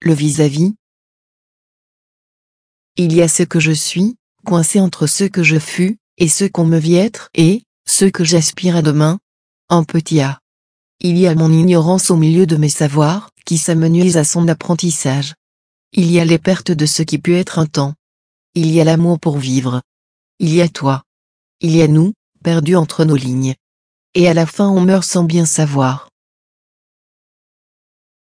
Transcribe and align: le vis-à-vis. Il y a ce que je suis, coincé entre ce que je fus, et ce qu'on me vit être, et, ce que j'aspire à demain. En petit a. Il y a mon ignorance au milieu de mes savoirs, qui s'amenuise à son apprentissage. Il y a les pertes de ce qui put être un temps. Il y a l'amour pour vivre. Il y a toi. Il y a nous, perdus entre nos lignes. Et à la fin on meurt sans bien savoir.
le 0.00 0.14
vis-à-vis. 0.14 0.74
Il 2.96 3.12
y 3.14 3.22
a 3.22 3.28
ce 3.28 3.42
que 3.42 3.60
je 3.60 3.72
suis, 3.72 4.16
coincé 4.44 4.80
entre 4.80 5.06
ce 5.06 5.24
que 5.24 5.42
je 5.42 5.58
fus, 5.58 5.98
et 6.16 6.28
ce 6.28 6.44
qu'on 6.44 6.64
me 6.64 6.78
vit 6.78 6.96
être, 6.96 7.30
et, 7.34 7.62
ce 7.86 8.04
que 8.04 8.24
j'aspire 8.24 8.76
à 8.76 8.82
demain. 8.82 9.18
En 9.68 9.84
petit 9.84 10.20
a. 10.20 10.40
Il 11.00 11.16
y 11.18 11.26
a 11.26 11.34
mon 11.34 11.52
ignorance 11.52 12.10
au 12.10 12.16
milieu 12.16 12.46
de 12.46 12.56
mes 12.56 12.68
savoirs, 12.68 13.30
qui 13.44 13.58
s'amenuise 13.58 14.16
à 14.16 14.24
son 14.24 14.48
apprentissage. 14.48 15.34
Il 15.92 16.10
y 16.10 16.18
a 16.18 16.24
les 16.24 16.38
pertes 16.38 16.70
de 16.70 16.86
ce 16.86 17.02
qui 17.02 17.18
put 17.18 17.34
être 17.34 17.58
un 17.58 17.66
temps. 17.66 17.94
Il 18.54 18.70
y 18.70 18.80
a 18.80 18.84
l'amour 18.84 19.20
pour 19.20 19.38
vivre. 19.38 19.80
Il 20.38 20.52
y 20.52 20.60
a 20.60 20.68
toi. 20.68 21.04
Il 21.60 21.74
y 21.74 21.82
a 21.82 21.88
nous, 21.88 22.12
perdus 22.42 22.76
entre 22.76 23.04
nos 23.04 23.16
lignes. 23.16 23.54
Et 24.14 24.28
à 24.28 24.34
la 24.34 24.46
fin 24.46 24.68
on 24.68 24.80
meurt 24.80 25.04
sans 25.04 25.24
bien 25.24 25.46
savoir. 25.46 26.07